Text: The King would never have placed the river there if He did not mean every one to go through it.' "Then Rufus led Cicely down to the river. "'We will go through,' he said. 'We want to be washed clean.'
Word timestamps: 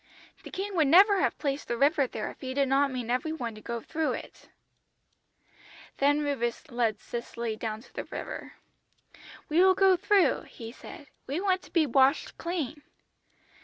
The 0.41 0.49
King 0.49 0.75
would 0.75 0.87
never 0.87 1.19
have 1.19 1.37
placed 1.37 1.67
the 1.67 1.77
river 1.77 2.07
there 2.07 2.31
if 2.31 2.41
He 2.41 2.55
did 2.55 2.67
not 2.67 2.89
mean 2.89 3.11
every 3.11 3.31
one 3.31 3.53
to 3.53 3.61
go 3.61 3.81
through 3.81 4.13
it.' 4.13 4.49
"Then 5.97 6.23
Rufus 6.23 6.71
led 6.71 6.99
Cicely 6.99 7.55
down 7.55 7.81
to 7.81 7.93
the 7.93 8.05
river. 8.05 8.53
"'We 9.47 9.59
will 9.63 9.75
go 9.75 9.95
through,' 9.95 10.45
he 10.49 10.71
said. 10.71 11.05
'We 11.27 11.41
want 11.41 11.61
to 11.61 11.71
be 11.71 11.85
washed 11.85 12.35
clean.' 12.39 12.81